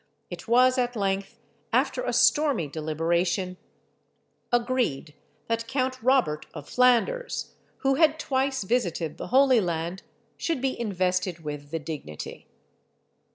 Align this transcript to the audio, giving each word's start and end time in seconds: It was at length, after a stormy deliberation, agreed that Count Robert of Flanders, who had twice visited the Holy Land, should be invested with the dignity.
It 0.31 0.47
was 0.47 0.79
at 0.79 0.95
length, 0.95 1.37
after 1.71 2.01
a 2.03 2.11
stormy 2.11 2.67
deliberation, 2.67 3.57
agreed 4.51 5.13
that 5.45 5.67
Count 5.67 6.01
Robert 6.01 6.47
of 6.55 6.67
Flanders, 6.67 7.53
who 7.81 7.93
had 7.93 8.17
twice 8.17 8.63
visited 8.63 9.17
the 9.17 9.27
Holy 9.27 9.59
Land, 9.59 10.01
should 10.37 10.59
be 10.59 10.79
invested 10.79 11.43
with 11.43 11.69
the 11.69 11.77
dignity. 11.77 12.47